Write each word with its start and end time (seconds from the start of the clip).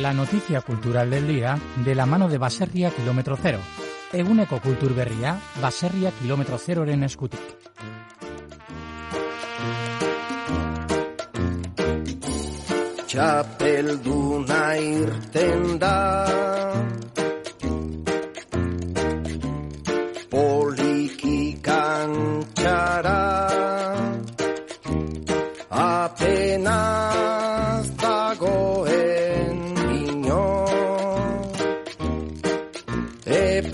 La 0.00 0.12
noticia 0.12 0.60
cultural 0.60 1.10
del 1.10 1.26
día 1.26 1.58
de 1.84 1.94
la 1.94 2.06
mano 2.06 2.28
de 2.28 2.38
Baserria 2.38 2.90
Kilómetro 2.90 3.36
Cero. 3.40 3.58
Eguneko 4.12 4.60
kultur 4.60 4.94
berria, 4.94 5.36
Baserria 5.60 6.12
Kilometro 6.12 6.56
Zeroren 6.56 7.02
eskutik. 7.02 7.40
Txapelduna 13.08 14.62
irten 14.78 15.78
da 15.82 15.96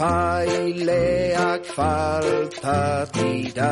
Epaileak 0.05 1.65
falta 1.73 3.07
dira 3.15 3.69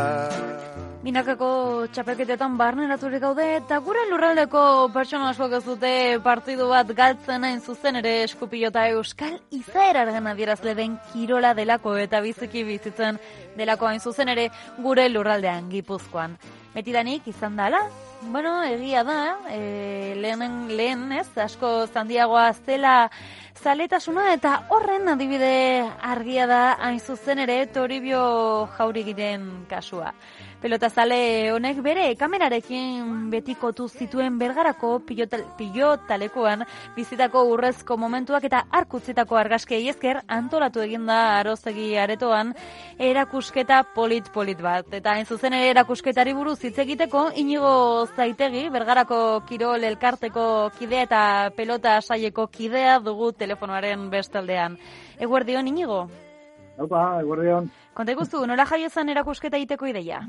Binakako 1.02 1.48
txapelketetan 1.92 2.54
barneraturik 2.56 3.20
gaude 3.20 3.44
eta 3.58 3.80
gure 3.84 4.04
lurraldeko 4.08 4.62
pertsona 4.94 5.32
askok 5.32 5.56
ez 5.58 5.62
dute 5.66 5.90
partidu 6.24 6.70
bat 6.70 6.92
galtzen 6.96 7.44
hain 7.44 7.60
zuzen 7.60 8.00
ere 8.00 8.14
eskupilota 8.22 8.86
euskal 8.94 9.34
izaeraren 9.58 10.30
adierazle 10.32 10.76
den 10.78 10.96
kirola 11.10 11.52
delako 11.58 11.98
eta 12.00 12.22
biziki 12.24 12.64
bizitzen 12.70 13.20
delako 13.58 13.90
hain 13.90 14.00
zuzen 14.00 14.32
ere 14.32 14.48
gure 14.78 15.08
lurraldean 15.10 15.68
gipuzkoan. 15.74 16.38
Betidanik 16.72 17.28
izan 17.28 17.60
dala, 17.60 17.82
bueno, 18.30 18.62
egia 18.62 19.02
da, 19.04 19.38
e, 19.50 20.14
lehen, 20.16 20.68
lehen 20.76 21.12
ez, 21.12 21.28
asko 21.36 21.86
zandiagoa 21.86 22.52
zela 22.52 23.10
zaletasuna 23.62 24.32
eta 24.34 24.52
horren 24.74 25.08
adibide 25.12 25.82
argia 26.02 26.46
da 26.50 26.62
hain 26.82 26.98
zuzen 27.00 27.38
ere 27.44 27.66
Toribio 27.66 28.22
jaurigiren 28.78 29.66
kasua. 29.70 30.12
Pelotazale 30.62 31.50
honek 31.50 31.80
bere 31.82 32.04
kamerarekin 32.14 33.30
betikotu 33.32 33.88
zituen 33.90 34.36
bergarako 34.38 35.00
pilotal, 35.02 35.40
pilotalekoan 35.58 36.60
bizitako 36.94 37.40
urrezko 37.50 37.96
momentuak 37.98 38.44
eta 38.46 38.60
arkutzitako 38.70 39.40
argazkei 39.40 39.80
esker 39.90 40.20
antolatu 40.36 40.84
eginda 40.84 41.16
arozegi 41.40 41.88
aretoan 41.98 42.52
erakusketa 43.08 43.80
polit-polit 43.96 44.62
bat. 44.62 44.86
Eta 45.00 45.16
hain 45.16 45.26
zuzen 45.26 45.58
ere 45.58 45.72
erakusketari 45.72 46.36
buruz 46.38 46.60
hitz 46.62 46.78
egiteko 46.84 47.24
inigo 47.42 47.74
zaitegi 48.14 48.68
bergarako 48.70 49.42
kirol 49.50 49.82
elkarteko 49.90 50.46
kidea 50.78 51.08
eta 51.08 51.24
pelota 51.58 51.96
saieko 52.00 52.46
kidea 52.46 53.00
dugu 53.00 53.32
telefonoaren 53.32 54.06
bestaldean. 54.14 54.78
Eguerdion 55.18 55.74
inigo? 55.74 56.06
Opa, 56.78 57.18
eguerdion. 57.18 57.66
Konta 57.98 58.14
ikustu, 58.14 58.46
nola 58.46 58.70
jaiozan 58.70 59.10
erakusketa 59.10 59.58
egiteko 59.58 59.90
ideia? 59.90 60.22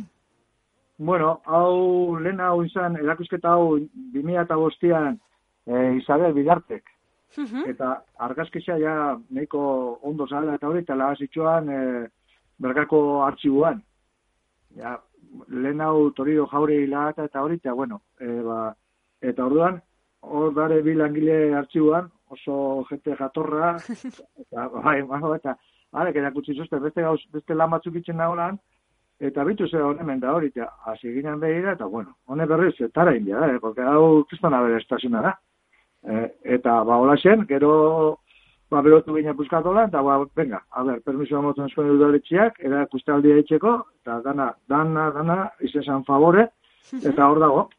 Bueno, 0.97 1.41
hau 1.45 2.17
lehen 2.21 2.39
hau 2.39 2.63
izan, 2.63 2.97
erakusketa 3.01 3.55
hau 3.57 3.77
2005an 4.13 5.17
e, 5.65 5.95
Isabel 5.97 6.33
Bidartek. 6.33 6.83
Eta 7.65 7.95
argazkisa 8.21 8.77
ja 8.77 9.17
nahiko 9.33 9.63
ondo 10.05 10.27
zala 10.27 10.53
eta 10.53 10.69
hori, 10.69 10.83
eta 10.85 10.95
lagazitxoan 10.95 11.69
e, 11.69 11.79
bergako 12.61 13.23
artxibuan. 13.25 13.81
Ja, 14.77 14.99
lehen 15.49 15.81
hau 15.81 16.11
torido 16.11 16.45
jaure 16.51 16.77
hilagata 16.83 17.25
eta 17.25 17.41
hori, 17.41 17.57
eta 17.57 17.73
bueno, 17.73 18.01
e, 18.21 18.29
ba, 18.45 18.59
eta 19.21 19.47
orduan, 19.49 19.81
hor 20.21 20.53
dare 20.53 20.81
bi 20.85 20.93
langile 20.93 21.55
artxibuan, 21.57 22.11
oso 22.29 22.85
jente 22.89 23.17
jatorra, 23.17 23.73
eta 24.45 24.67
bai, 24.77 25.01
bai, 25.01 25.21
eta, 25.39 25.57
arek 25.93 26.21
erakutsi 26.21 26.53
zuzte, 26.53 26.77
beste, 26.85 27.01
gauz, 27.01 27.21
beste 27.33 27.57
lan 27.57 27.73
batzuk 27.73 27.97
itxen 27.97 28.21
nagolan, 28.21 28.61
eta 29.19 29.44
bitu 29.44 29.68
ze 29.68 29.81
honemen 29.81 30.19
da 30.19 30.34
hori, 30.34 30.47
eta 30.47 30.69
hasi 30.85 31.13
ginen 31.13 31.40
behira, 31.40 31.74
eta 31.74 31.85
bueno, 31.85 32.18
hone 32.25 32.46
berriz, 32.46 32.74
etara 32.81 33.16
india 33.16 33.40
da, 33.40 33.53
eh, 33.53 33.59
porque 33.59 33.81
hau 33.81 34.24
kristona 34.25 34.62
bere 34.62 34.78
estasuna 34.81 35.22
da. 35.22 35.38
Eh, 36.03 36.28
eta 36.57 36.84
ba, 36.84 36.97
hola 36.97 37.16
zen, 37.18 37.46
gero, 37.47 38.19
ba, 38.69 38.81
berotu 38.81 39.16
ginen 39.16 39.38
buskatola, 39.38 39.85
eta 39.88 40.02
ba, 40.02 40.19
venga, 40.35 40.63
a 40.72 40.84
ber, 40.84 41.02
permiso 41.02 41.38
amotzen 41.38 41.69
eskone 41.69 41.91
udaletxiak, 41.91 42.59
era 42.59 42.85
kustaldi 42.88 43.31
etxeko, 43.40 43.78
eta 44.02 44.19
dana, 44.25 44.52
dana, 44.68 45.09
dana, 45.12 45.38
izen 45.62 46.03
favore, 46.03 46.50
eta 47.03 47.29
hor 47.29 47.40
dago. 47.40 47.69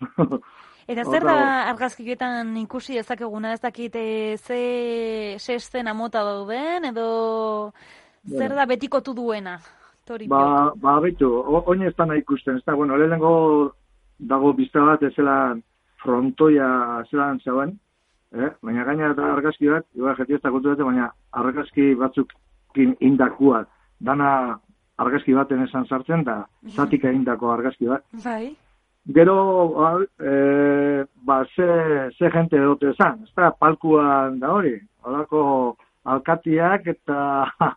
Eta 0.84 1.00
zer 1.08 1.24
da 1.24 1.36
argazkioetan 1.70 2.50
ikusi 2.60 2.98
ezakeguna 3.00 3.54
ez 3.54 3.60
dakit 3.62 3.94
e, 3.96 4.36
ze, 4.36 5.36
ze 5.40 5.54
estena 5.56 5.94
mota 5.96 6.20
dauden, 6.26 6.84
edo 6.90 7.72
zer 8.28 8.52
da 8.52 8.66
betikotu 8.68 9.14
duena? 9.16 9.56
Tori 10.04 10.26
ba, 10.28 10.72
ba, 10.76 10.98
betu, 11.00 11.30
oin 11.48 11.82
ez 11.88 11.94
da 11.96 12.04
ikusten, 12.16 12.58
ez 12.60 12.64
da, 12.66 12.74
bueno, 12.76 12.96
lehenengo 13.00 13.72
dago 14.18 14.52
bizta 14.52 14.82
bat 14.84 15.02
ezelan 15.02 15.62
frontoia 16.02 16.66
zelan 17.10 17.40
zeuen, 17.40 17.72
eh? 18.36 18.50
baina 18.62 18.84
gaina 18.84 19.12
eta 19.14 19.30
argazki 19.32 19.70
bat, 19.72 19.86
igual 19.96 20.16
jeti 20.18 20.36
ez 20.36 20.42
da 20.42 20.52
kontu 20.52 20.74
baina 20.76 21.08
argazki 21.32 21.94
batzuk 21.94 22.34
indakua, 23.00 23.64
dana 24.00 24.58
argazki 25.00 25.32
baten 25.34 25.64
esan 25.64 25.88
sartzen, 25.88 26.24
da 26.24 26.44
zatika 26.76 27.10
indako 27.10 27.54
argazki 27.54 27.88
bat. 27.88 28.04
Bai. 28.24 28.52
Gero, 29.14 29.38
ba, 29.72 29.88
e, 30.20 31.04
ba 31.24 31.44
ze, 31.56 32.10
ze 32.18 32.30
gente 32.30 32.60
dute 32.60 32.92
esan, 32.92 33.24
ez 33.24 33.32
da, 33.36 33.50
palkuan 33.50 34.38
da 34.40 34.52
hori, 34.52 34.76
horako 35.04 35.42
alkatiak 36.04 36.86
eta 36.92 37.18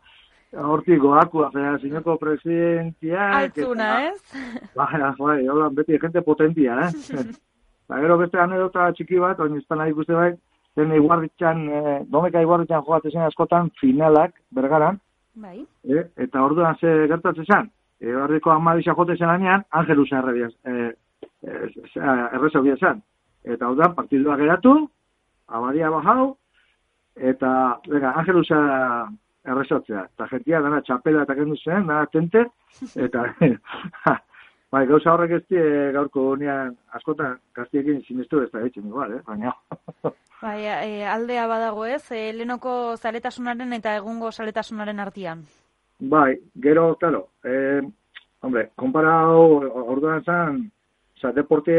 hortik 0.56 1.00
goakua, 1.02 1.50
zera, 1.54 1.78
zineko 1.82 2.18
presidentia... 2.18 3.32
Altzuna, 3.42 3.90
ez? 4.08 4.22
Bai, 4.78 5.00
bai, 5.20 5.48
hola, 5.48 5.70
beti 5.74 6.00
gente 6.00 6.22
potentia, 6.22 6.78
eh? 6.88 7.24
ba, 7.90 8.00
gero 8.00 8.18
beste 8.18 8.40
anedota 8.40 8.92
txiki 8.94 9.20
bat, 9.20 9.40
oin 9.40 9.58
izan 9.60 9.82
nahi 9.82 9.96
guzti 9.96 10.16
bai, 10.16 10.32
zen 10.78 10.94
iguarritxan, 10.96 11.66
eh, 11.70 11.98
domeka 12.12 12.42
iguarritxan 12.46 12.86
jogatzen 12.86 13.26
askotan 13.26 13.72
finalak, 13.82 14.36
bergaran, 14.54 15.00
bai. 15.36 15.66
eh, 15.90 16.06
eta 16.18 16.44
orduan 16.46 16.78
ze 16.80 17.08
gertatzen 17.12 17.46
zen, 17.46 17.70
e, 18.00 18.14
horriko 18.16 18.52
amadisa 18.52 18.96
jote 18.96 19.18
zen 19.18 19.30
anean, 19.30 19.66
Angelusa 19.72 20.20
errebiaz, 20.22 20.54
eh, 20.66 20.92
errezobia 21.44 22.78
zen. 22.78 23.02
Eta 23.44 23.70
orduan, 23.70 23.96
partidua 23.96 24.38
geratu, 24.38 24.76
abadia 25.48 25.90
bajau, 25.90 26.36
eta, 27.16 27.80
venga, 27.88 28.14
Angelusa 28.20 28.60
errezotzea. 29.48 30.06
Eta 30.14 30.28
jentia 30.32 30.62
dana 30.64 30.82
txapela 30.86 31.26
eta 31.26 31.36
kendu 31.38 31.58
zen, 31.58 31.88
dana 31.88 32.06
tente, 32.12 32.46
eta 32.96 33.26
bai, 34.72 34.86
gauza 34.90 35.14
horrek 35.14 35.38
ez 35.38 35.44
die 35.50 35.68
gaurko 35.96 36.32
honean 36.34 36.76
askotan 36.98 37.38
gaztiekin 37.56 38.02
sinistu 38.04 38.42
ez 38.44 38.50
da 38.54 38.66
etxen 38.66 38.90
igual, 38.90 39.14
eh? 39.18 39.22
baina. 39.28 39.54
bai, 40.44 40.60
e, 40.66 41.06
aldea 41.08 41.48
badago 41.48 41.86
ez, 41.86 42.04
e, 42.12 42.28
lehenoko 42.34 42.98
zaletasunaren 42.98 43.80
eta 43.80 43.96
egungo 44.02 44.32
zaletasunaren 44.32 45.00
artian. 45.00 45.46
Bai, 46.00 46.38
gero, 46.62 46.96
claro, 46.96 47.30
eh, 47.44 47.82
hombre, 48.46 48.70
komparau, 48.76 49.64
orduan 49.90 50.24
zan, 50.24 50.60
oza, 51.18 51.32
deporte, 51.34 51.74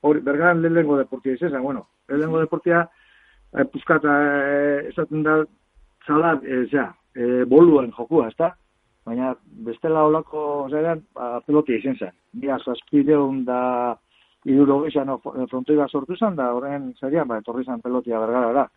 hori, 0.00 0.20
bergan 0.26 0.62
lehenengo 0.62 0.96
deportia 0.98 1.36
izan, 1.38 1.62
bueno, 1.62 1.86
lehenengo 2.08 2.40
deportia, 2.40 2.88
eh, 3.52 3.64
puzkata, 3.64 4.16
eh, 4.48 4.88
esaten 4.88 5.22
da, 5.22 5.36
zala, 6.06 6.34
e, 6.42 6.64
zera, 6.70 6.92
e, 7.14 7.44
boluan 7.48 7.92
jokua, 7.96 8.28
ezta? 8.28 8.52
Baina 9.06 9.32
bestela 9.66 10.04
olako 10.06 10.68
zeran, 10.70 11.02
ba, 11.14 11.40
pelotia 11.46 11.78
izan 11.80 11.96
zen. 11.98 12.14
Mila 12.38 12.58
zazpideun 12.64 13.44
da 13.44 13.96
iduro 14.46 14.82
gizan 14.84 15.10
frontoiba 15.50 15.88
sortu 15.88 16.16
zen, 16.16 16.36
da 16.38 16.52
horren 16.54 16.92
zerian, 17.00 17.26
ba, 17.28 17.40
etorri 17.42 17.64
zen 17.64 17.82
pelotia 17.82 18.20
bergara 18.22 18.52
da. 18.52 18.68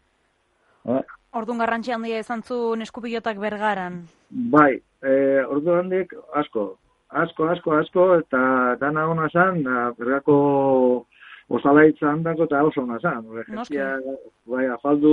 Eh? 0.95 1.01
Orduan 1.37 1.61
garrantzi 1.61 1.93
handia 1.93 2.19
izan 2.21 2.41
zu 2.41 2.57
neskupilotak 2.79 3.37
bergaran. 3.41 4.03
Bai, 4.29 4.77
e, 5.01 5.13
ordu 5.45 5.75
handik 5.77 6.13
asko, 6.41 6.67
asko, 7.09 7.49
asko, 7.53 7.77
asko, 7.81 8.05
eta 8.21 8.41
dana 8.81 9.05
hona 9.09 9.29
zen, 9.33 9.61
da, 9.65 9.89
bergako 9.97 10.37
osalaitza 11.49 12.09
handako 12.09 12.47
eta 12.47 12.63
oso 12.63 12.81
ona 12.83 12.97
zan. 12.99 13.25
Jentia, 13.47 13.89
bai, 14.49 14.65
afaldu, 14.73 15.11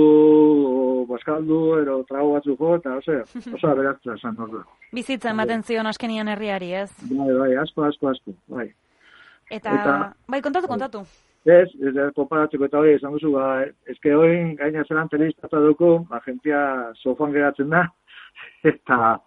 baskaldu, 1.09 1.59
ero 1.81 1.99
trago 2.09 2.33
batzuk 2.33 2.59
jo, 2.59 2.75
eta 2.79 2.95
ose, 3.01 3.19
oso 3.57 3.67
aberatza 3.69 4.17
zan, 4.17 4.39
orduan. 4.39 4.65
Bizitza 4.93 5.33
ematen 5.33 5.63
zion 5.63 5.89
askenian 5.89 6.31
herriari, 6.33 6.71
ez? 6.83 6.89
Bai, 7.11 7.29
bai, 7.39 7.51
asko, 7.65 7.85
asko, 7.89 8.09
asko, 8.13 8.35
bai. 8.47 8.71
Eta, 9.51 9.75
Eta- 9.75 9.99
bai, 10.27 10.41
kontatu, 10.41 10.67
kontatu. 10.71 11.05
Ez, 11.43 11.67
ez 11.83 11.91
da, 11.91 12.07
konparatzeko 12.15 12.69
eta 12.69 12.79
hori, 12.79 12.93
esan 12.95 13.17
duzu, 13.17 13.33
ba, 13.35 13.65
ezke 13.91 14.13
hoin, 14.15 14.53
gaina 14.55 14.85
zelan 14.87 15.09
telebistatu 15.11 15.59
dugu, 15.65 15.97
ba, 16.09 16.21
jentia 16.25 16.61
sofan 17.03 17.33
geratzen 17.35 17.73
da, 17.73 17.83
eta, 18.71 19.17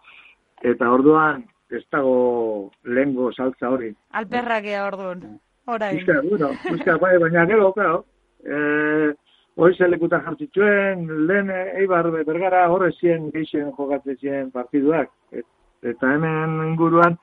eta 0.64 0.88
orduan, 0.91 1.44
ez 1.70 1.82
dago 1.93 2.70
lengo 2.85 3.29
saltza 3.35 3.69
hori. 3.69 3.91
Alperrak 4.17 4.64
ea 4.70 4.87
orduan. 4.87 5.26
Orain. 5.67 5.97
Bizka, 5.97 6.21
bueno, 6.23 6.51
bizka, 6.71 6.97
bai, 7.03 7.17
baina 7.19 7.47
gero, 7.47 7.73
claro, 7.75 8.05
eh, 8.45 9.13
hori 9.57 9.75
zelekutan 9.77 10.23
jartituen, 10.23 11.07
lehen 11.27 11.51
eh, 11.51 11.81
Eibar 11.81 12.11
bergara 12.29 12.69
horre 12.71 12.93
zien 12.93 13.31
geixen 13.35 13.73
jokatzen 13.75 14.53
partiduak. 14.55 15.11
Et, 15.33 15.47
eta 15.83 16.13
hemen 16.15 16.61
inguruan, 16.69 17.19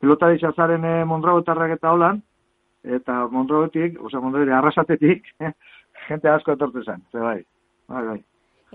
pelotari 0.00 0.38
xazaren 0.38 0.84
eh, 0.84 1.04
Mondragotarrak 1.04 1.74
eta 1.78 1.92
holan, 1.96 2.22
eta 2.84 3.26
Mondragotik, 3.34 3.98
osea, 3.98 4.22
Mondragotik, 4.22 4.54
arrasatetik, 4.54 5.30
jente 6.08 6.30
asko 6.30 6.54
etortzen 6.54 6.84
zen, 6.84 7.06
ze 7.10 7.18
bai, 7.18 7.38
bai, 7.88 8.06
bai. 8.12 8.18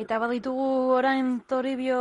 Eta 0.04 0.18
baditugu 0.18 0.68
orain 0.98 1.36
Toribio 1.48 1.98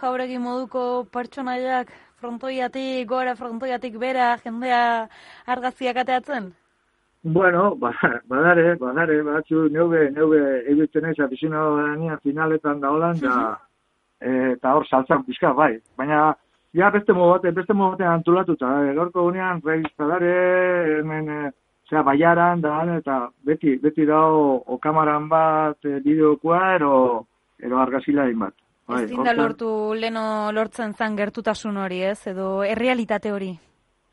jauregi 0.00 0.40
moduko 0.42 1.04
pertsonaiak 1.14 1.92
frontoiatik 2.22 3.08
gora, 3.10 3.34
frontoiatik 3.36 3.98
bera, 3.98 4.36
jendea 4.44 4.82
argaziak 5.54 5.98
ateatzen? 6.04 6.52
Bueno, 7.22 7.74
ba, 7.82 7.92
badare, 8.30 8.74
badare, 8.80 9.20
batzu, 9.26 9.66
neube, 9.74 10.08
neube, 10.14 10.40
egitzen 10.70 11.10
ez, 11.10 11.16
gania 11.18 12.18
finaletan 12.22 12.80
da 12.80 12.90
holan, 12.90 13.18
da, 13.22 13.34
eh, 14.20 14.54
eta 14.54 14.74
hor 14.74 14.86
saltzan 14.86 15.24
pixka, 15.26 15.52
bai. 15.52 15.76
Baina, 15.98 16.34
ja, 16.74 16.90
beste 16.90 17.12
modu 17.12 17.36
batean, 17.36 17.54
beste 17.54 17.74
modu 17.74 17.96
batean 17.96 18.14
antolatuta, 18.20 18.70
eh, 18.86 18.94
gaurko 18.94 19.26
gunean, 19.28 19.62
revista 19.64 20.06
dare, 20.06 20.32
hemen, 20.98 21.28
eh, 21.28 21.50
zera, 21.88 22.02
baiaran, 22.02 22.60
da, 22.60 22.80
eta 22.96 23.20
beti, 23.44 23.76
beti 23.82 24.06
dao, 24.06 24.62
o 24.66 24.78
kamaran 24.78 25.28
bat, 25.28 25.78
eh, 25.84 26.00
bideokoa, 26.04 26.74
ero, 26.74 27.26
ero 27.62 27.78
argazilain 27.78 28.38
bat. 28.38 28.54
Bai, 28.88 29.04
Ezin 29.04 29.22
da 29.24 29.32
lortu 29.32 29.68
leno 29.94 30.50
lortzen 30.52 30.94
zan 30.94 31.16
gertutasun 31.16 31.76
hori, 31.76 32.02
ez? 32.02 32.26
Edo 32.26 32.62
errealitate 32.66 33.32
hori. 33.32 33.52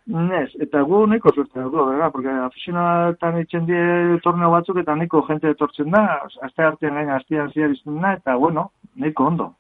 Ez, 0.10 0.50
eta 0.66 0.82
gu 0.90 1.04
nahiko 1.06 1.32
suerte 1.36 1.62
dugu, 1.62 1.84
bera, 1.92 2.10
porque 2.10 2.30
aficionatan 2.30 3.38
itxen 3.44 3.68
die 3.68 4.18
torneo 4.24 4.50
batzuk 4.50 4.80
eta 4.82 4.96
nahiko 4.98 5.22
jente 5.28 5.52
etortzen 5.54 5.92
da, 5.94 6.02
azte 6.48 6.66
artean 6.66 6.98
gaina 6.98 7.18
aztean 7.20 7.52
zia 7.54 7.68
bizten 7.70 8.00
da, 8.02 8.16
eta 8.18 8.36
bueno, 8.36 8.72
nahiko 8.96 9.28
ondo. 9.30 9.52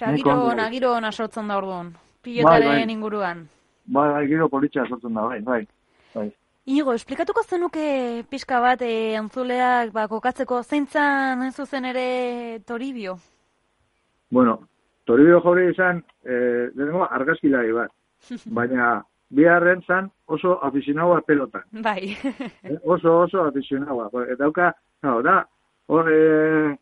Nahiko 0.00 0.30
giro 0.30 0.48
ona, 0.50 0.68
giro 0.70 0.92
ona 0.96 1.12
sortzen 1.12 1.46
da 1.46 1.60
orduan. 1.60 1.92
Pilotaren 2.22 2.68
Bai, 2.68 2.84
bai. 2.84 2.94
inguruan. 2.96 3.46
Bai, 3.86 4.08
bai, 4.16 4.26
giro 4.26 4.48
politxa 4.48 4.86
sortzen 4.88 5.14
da, 5.14 5.28
bai, 5.30 5.40
bai. 5.46 5.60
bai. 6.14 6.28
Inigo, 6.66 6.94
esplikatuko 6.94 7.42
zenuke 7.42 8.24
pixka 8.30 8.60
bat 8.62 8.82
e, 8.82 9.14
antzuleak 9.18 9.90
ba, 9.94 10.08
kokatzeko 10.10 10.62
zeintzan 10.62 11.50
zuzen 11.52 11.86
ere 11.90 12.60
Toribio? 12.66 13.16
Bueno, 14.32 14.58
Toribio 15.04 15.40
jore 15.44 15.66
izan, 15.70 15.98
eh, 16.24 16.70
denengo 16.74 17.04
argazkilari 17.10 17.72
bat, 17.76 17.90
baina 18.58 19.02
biharren 19.32 19.82
zan 19.86 20.10
oso 20.26 20.58
aficionaua 20.64 21.20
pelotan. 21.26 21.62
Bai. 21.84 22.14
Eh, 22.64 22.78
oso, 22.84 23.18
oso 23.26 23.42
aficionaua. 23.48 24.08
Eta 24.26 24.38
dauka, 24.44 24.70
no, 25.02 25.18
da, 25.24 25.42
hor, 25.88 26.08
eh, 26.12 26.76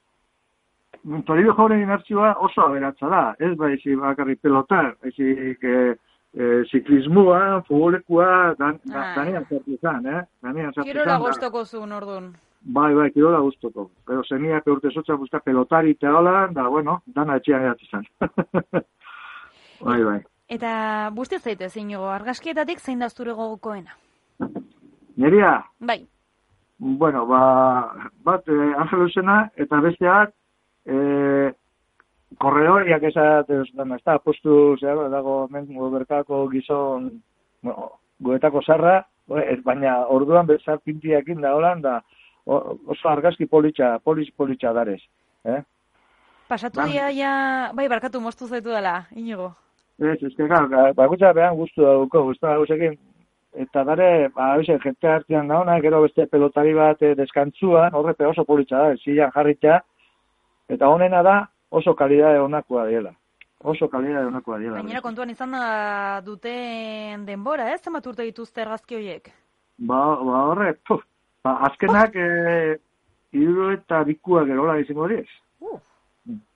Toribio 1.27 1.55
jauren 1.57 1.81
inertzioa 1.81 2.35
oso 2.45 2.61
aberatza 2.67 3.09
da, 3.09 3.21
ez 3.41 3.55
baizi 3.57 3.95
bakarrik 3.97 4.41
pelotan, 4.45 4.93
baizik 5.03 5.65
eh, 5.65 5.95
eh, 6.37 6.61
ziklismoa, 6.71 7.63
futbolekua, 7.69 8.55
dan, 8.59 8.77
da, 8.85 9.01
Ah. 9.01 9.15
danean 9.17 9.47
sartu 9.49 9.79
zan, 9.81 10.05
eh? 10.07 10.21
Danean 10.43 10.75
sartu 10.75 10.87
Kirola 10.91 11.07
zan, 11.15 11.21
da. 11.23 11.27
gostoko 11.27 11.65
zuen 11.65 11.93
orduan. 11.97 12.29
Bai, 12.61 12.93
bai, 12.95 13.09
kirola 13.11 13.41
guztoko. 13.41 13.89
Pero 14.07 14.23
zeniak 14.29 14.67
urte 14.69 14.91
zotza 14.93 15.17
busca 15.17 15.41
pelotari 15.41 15.97
eta 15.97 16.13
hola, 16.17 16.49
da, 16.53 16.69
bueno, 16.69 17.01
dana 17.07 17.39
etxean 17.41 17.63
geratzen 17.65 17.89
zan. 17.91 18.07
bai, 19.89 20.03
bai. 20.05 20.21
Eta 20.51 20.73
busti 21.15 21.39
zaitez, 21.39 21.77
inigo, 21.79 22.09
argazkietatik 22.11 22.81
zein 22.81 22.99
da 22.99 23.09
zure 23.09 23.33
gogokoena? 23.33 23.97
Neria, 25.17 25.65
Bai, 25.79 26.01
bueno, 26.81 27.27
ba, 27.27 27.93
bat, 28.25 28.49
eh, 28.49 28.75
Angelusena, 28.83 29.51
eta 29.57 29.81
besteak, 29.85 30.33
eh, 30.87 31.53
korredoriak 32.41 33.03
esaten 33.03 33.65
dut, 33.65 33.93
ez 33.97 34.03
da, 34.05 34.19
postu, 34.19 34.77
zera, 34.81 35.09
dago, 35.13 35.47
men, 35.51 35.69
berkako 35.93 36.49
gizon, 36.49 37.11
bueno, 37.63 37.91
goetako 38.19 38.63
sarra, 38.63 39.07
ez, 39.45 39.61
baina 39.63 40.07
orduan 40.09 40.47
bezar 40.47 40.81
pintiakin 40.81 41.41
da 41.41 41.55
holan, 41.55 41.83
da, 41.83 42.01
oso 42.51 43.09
argazki 43.09 43.47
politxa, 43.47 43.99
polis 44.05 44.31
politxa 44.37 44.73
darez. 44.77 45.01
Eh? 45.45 45.63
pasatu 46.51 46.83
Bai. 46.83 46.91
dia 46.91 47.11
ja... 47.15 47.33
Bai, 47.75 47.87
barkatu 47.89 48.21
moztu 48.21 48.49
zaitu 48.51 48.75
dela, 48.75 49.05
inigo. 49.15 49.53
Ez, 50.01 50.19
ez 50.27 50.35
gara, 50.37 50.91
bakutza 50.97 51.33
behan 51.37 51.57
guztu 51.57 51.85
dauko, 51.85 52.25
guztu 52.31 52.47
dauzekin, 52.47 52.97
eta 53.65 53.85
dare, 53.85 54.11
ba, 54.35 54.55
hoxe, 54.59 54.79
jente 54.83 55.09
hartian 55.09 55.51
dauna, 55.53 55.79
gero 55.85 56.03
beste 56.07 56.27
pelotari 56.27 56.73
bat 56.75 57.03
eh, 57.05 57.15
deskantzuan, 57.19 57.95
horrepe 57.95 58.27
oso 58.27 58.47
politxa 58.49 58.83
da, 58.83 58.99
zilan 59.05 59.35
jarritxa, 59.37 59.81
eta 60.73 60.89
honena 60.89 61.23
da, 61.27 61.37
oso 61.71 61.95
kalidade 61.95 62.41
onakoa 62.41 62.89
diela. 62.89 63.13
Oso 63.61 63.91
kalidade 63.93 64.27
onakoa 64.33 64.59
diela. 64.59 64.81
Gainera 64.81 65.05
kontuan 65.05 65.31
izan 65.31 65.53
da 65.53 66.23
duten 66.25 67.27
denbora, 67.29 67.69
ez? 67.75 67.83
Zenbat 67.85 68.09
urte 68.09 68.27
dituzte 68.27 68.65
argazki 68.65 68.97
horiek? 68.97 69.31
Ba, 69.79 70.01
ba 70.25 70.43
horre, 70.49 70.73
puf, 70.89 71.05
ba, 71.45 71.57
azkenak, 71.69 72.17
eh, 72.17 72.77
iru 73.33 73.71
eta 73.75 74.03
bikua 74.05 74.45
gerola 74.49 74.79
izango 74.81 75.09
diez. 75.09 75.29
Uh, 75.61 75.79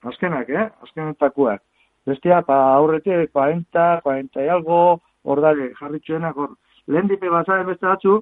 Azkenak, 0.03 0.49
eh? 0.49 0.67
Azkenetakoak. 0.83 1.61
Bestia, 2.05 2.41
pa 2.45 2.57
aurretik 2.75 3.31
40, 3.33 4.01
40 4.03 4.43
y 4.43 4.47
algo, 4.47 5.01
hor 5.23 5.41
dare, 5.41 5.71
jarritxuenak, 5.79 6.37
hor, 6.37 6.53
lehen 6.87 7.09
dipe 7.09 7.31
bazaren 7.33 7.65
beste 7.65 7.87
batzu, 7.87 8.19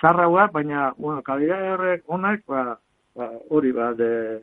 zarraua, 0.00 0.48
baina, 0.52 0.88
bueno, 0.98 1.22
kalidade 1.22 1.70
horrek 1.76 2.10
onak, 2.10 2.42
ba, 2.50 2.64
ba, 3.14 3.30
hori, 3.50 3.70
ba, 3.72 3.92
de, 3.94 4.42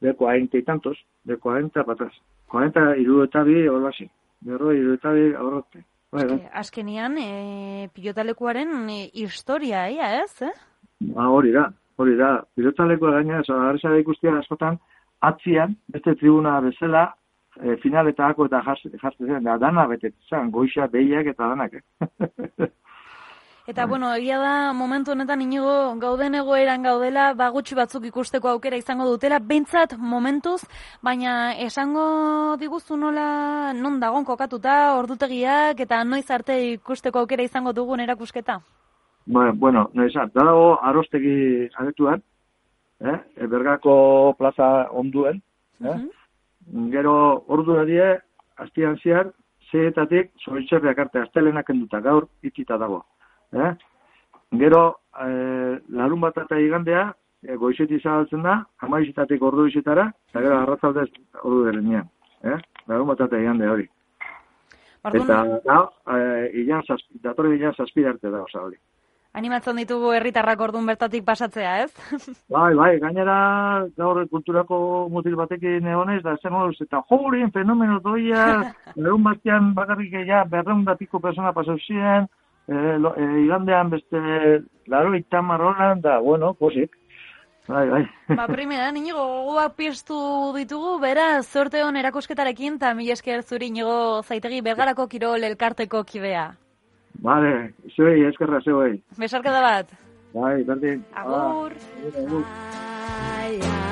de 0.00 0.14
40 0.14 0.58
y 0.58 0.62
tantos, 0.64 0.98
de 1.24 1.36
40 1.36 1.84
pataz. 1.84 2.12
40 2.50 2.96
iru 2.98 3.22
eta 3.22 3.44
bi, 3.46 3.62
hor 3.68 3.86
basi. 3.86 4.10
Berro, 4.42 4.74
iru 4.74 4.98
eta 4.98 5.14
bi, 5.14 5.30
horrote. 5.38 5.84
Bai, 6.12 6.26
bai. 6.26 6.40
e, 6.42 6.50
azkenian, 6.58 7.14
e, 7.16 7.88
pilotalekuaren 7.94 8.90
e, 8.90 8.98
historia, 9.14 9.86
ia, 9.94 10.10
ez? 10.24 10.42
Eh? 10.42 10.52
Ba, 11.14 11.28
hori 11.28 11.52
da, 11.52 11.66
hori 11.96 12.16
da. 12.16 12.42
Pilotaleko 12.54 13.10
gaina, 13.10 13.42
da 13.46 13.98
ikustia 13.98 14.36
askotan, 14.38 14.78
atzian, 15.20 15.76
beste 15.92 16.14
tribuna 16.20 16.60
bezala, 16.60 17.08
e, 17.60 17.76
finaletako 17.82 18.46
eta 18.46 18.62
jartzen 18.66 19.26
zen, 19.26 19.42
da, 19.44 19.58
dana 19.58 19.86
betetzen 19.86 20.28
zen, 20.28 20.50
goixa, 20.50 20.86
behiak 20.86 21.26
eta 21.34 21.48
danak. 21.54 21.74
eh. 21.80 22.70
Eta, 23.64 23.84
bueno, 23.86 24.08
egia 24.18 24.40
da, 24.42 24.72
momentu 24.74 25.12
honetan 25.12 25.44
inigo 25.44 25.94
gauden 26.02 26.34
egoeran 26.34 26.82
gaudela, 26.82 27.28
ba, 27.38 27.46
gutxi 27.54 27.76
batzuk 27.78 28.08
ikusteko 28.08 28.50
aukera 28.50 28.76
izango 28.76 29.06
dutela, 29.06 29.38
behintzat 29.38 29.94
momentuz, 29.98 30.64
baina 31.00 31.54
esango 31.54 32.56
diguzu 32.58 32.98
nola, 32.98 33.70
non 33.78 34.00
dagon 34.02 34.26
kokatuta, 34.26 34.96
ordutegiak, 34.98 35.78
eta 35.86 36.02
noiz 36.02 36.26
arte 36.34 36.58
ikusteko 36.72 37.22
aukera 37.22 37.46
izango 37.46 37.72
dugun 37.72 38.02
erakusketa? 38.02 38.58
Bueno, 39.26 39.52
bueno, 39.54 39.90
da 39.94 40.26
dago 40.34 40.78
arostegi 40.82 41.68
aretuan, 41.74 42.22
eh? 43.00 43.18
E, 43.36 43.46
bergako 43.46 44.34
plaza 44.38 44.88
onduen, 44.90 45.42
eh? 45.80 45.94
Mhm. 45.94 46.90
Gero 46.92 47.44
ordu 47.48 47.84
die, 47.86 48.18
astian 48.56 48.96
ziar, 48.98 49.32
zeetatik 49.72 50.30
zoritxerriak 50.44 50.98
arte 50.98 51.22
astelenak 51.22 51.70
enduta 51.72 52.00
gaur 52.04 52.28
itita 52.42 52.78
dago. 52.78 53.02
Eh? 53.52 53.72
Gero 54.60 54.82
eh, 55.24 55.80
larun 55.88 56.20
bat 56.20 56.38
eta 56.44 56.58
igandea, 56.60 57.06
eh, 57.46 57.56
goizeti 57.56 57.98
zabaltzen 58.00 58.44
da, 58.46 58.58
amaizetatik 58.86 59.42
ordu 59.42 59.66
izetara, 59.70 60.10
eta 60.30 60.44
gero 60.44 60.60
arratzaldez 60.60 61.08
ordu 61.42 61.64
derenean. 61.70 62.08
Eh? 62.44 62.58
Larun 62.90 63.10
bat 63.12 63.24
eta 63.26 63.40
igandea 63.40 63.72
hori. 63.72 63.88
Orduan, 65.02 65.22
Eta 65.24 65.60
da, 65.66 65.78
eh, 66.14 66.50
ilan 66.62 66.84
zazpi, 66.86 67.18
datorren 67.24 67.56
ilan 67.56 67.74
zazpi 67.74 68.04
arte 68.06 68.30
da, 68.30 68.44
osa 68.44 68.60
hori. 68.62 68.78
Animatzen 69.32 69.78
ditugu 69.80 70.12
herritarrak 70.12 70.60
ordun 70.60 70.86
bertatik 70.86 71.24
pasatzea, 71.24 71.72
ez? 71.84 71.90
Bai, 72.52 72.72
bai, 72.76 72.92
gainera 73.00 73.36
gaur 73.96 74.22
kulturako 74.28 75.08
mutil 75.12 75.36
batekin 75.40 75.88
egonez, 75.88 76.20
da 76.24 76.36
zen 76.42 76.52
moduz, 76.52 76.76
eta 76.84 77.02
jorin 77.10 77.52
fenomeno 77.54 77.98
doia, 78.04 78.46
larun 79.02 79.24
batean 79.24 79.72
bakarrik 79.74 80.14
ja 80.28 80.44
berreun 80.44 80.84
da 80.84 80.96
piko 81.00 81.20
persona 81.20 81.52
pasau 81.56 81.78
ziren, 81.86 82.28
e, 82.68 82.74
e, 82.74 83.28
igandean 83.46 83.90
beste 83.90 84.18
laro 84.86 85.12
horan, 85.12 86.00
da, 86.00 86.18
bueno, 86.18 86.54
posik. 86.54 86.98
Bai, 87.68 87.88
bai. 87.88 88.02
Ba, 88.34 88.48
primera, 88.48 88.88
inigo, 88.90 89.22
gogoak 89.46 89.76
piztu 89.76 90.52
ditugu, 90.56 90.98
beraz, 90.98 91.46
zorte 91.46 91.84
hon 91.84 91.96
erakusketarekin, 91.96 92.74
eta 92.80 92.92
mila 92.94 93.14
esker 93.14 93.42
zuri 93.42 93.68
inigo 93.70 94.22
zaitegi 94.22 94.60
belgarako 94.60 95.06
kirol 95.06 95.44
elkarteko 95.44 96.02
kidea. 96.04 96.50
Vale, 97.20 97.74
zuei, 97.94 98.24
eskerra 98.26 98.60
zuei. 98.64 99.02
Besarkada 99.18 99.60
bat. 99.62 99.92
Bai, 100.32 100.62
berdin. 100.64 101.04
Agur. 101.14 101.72
Agur, 101.76 102.26
agur. 102.26 103.91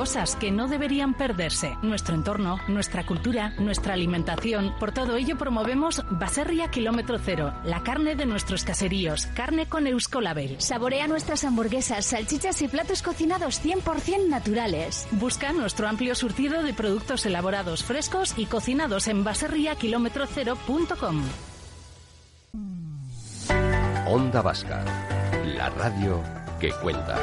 Cosas 0.00 0.34
que 0.34 0.50
no 0.50 0.66
deberían 0.66 1.12
perderse. 1.12 1.76
Nuestro 1.82 2.14
entorno, 2.14 2.58
nuestra 2.68 3.04
cultura, 3.04 3.52
nuestra 3.58 3.92
alimentación. 3.92 4.74
Por 4.80 4.92
todo 4.92 5.16
ello 5.16 5.36
promovemos 5.36 6.02
Baserria 6.08 6.70
Kilómetro 6.70 7.18
Cero, 7.18 7.52
la 7.64 7.82
carne 7.82 8.14
de 8.14 8.24
nuestros 8.24 8.64
caseríos, 8.64 9.26
carne 9.34 9.66
con 9.66 9.86
Euskolabel. 9.86 10.58
Saborea 10.58 11.06
nuestras 11.06 11.44
hamburguesas, 11.44 12.06
salchichas 12.06 12.62
y 12.62 12.68
platos 12.68 13.02
cocinados 13.02 13.62
100% 13.62 14.26
naturales. 14.26 15.06
Busca 15.10 15.52
nuestro 15.52 15.86
amplio 15.86 16.14
surtido 16.14 16.62
de 16.62 16.72
productos 16.72 17.26
elaborados 17.26 17.84
frescos 17.84 18.32
y 18.38 18.46
cocinados 18.46 19.06
en 19.06 19.22
baserriakilometrocero.com. 19.22 21.24
Onda 24.06 24.40
Vasca, 24.40 24.82
la 25.44 25.68
radio 25.68 26.22
que 26.58 26.70
cuenta. 26.70 27.18